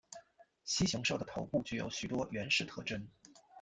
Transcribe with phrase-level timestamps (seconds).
[0.65, 3.07] 蜥熊兽的头部具有许多原始特征。